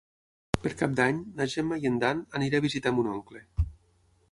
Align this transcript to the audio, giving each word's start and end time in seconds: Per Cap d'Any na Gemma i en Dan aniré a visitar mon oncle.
Per 0.63 0.71
Cap 0.79 0.95
d'Any 0.99 1.19
na 1.41 1.47
Gemma 1.51 1.79
i 1.83 1.87
en 1.91 2.01
Dan 2.05 2.25
aniré 2.41 2.61
a 2.63 2.67
visitar 2.69 2.97
mon 3.01 3.13
oncle. 3.15 3.45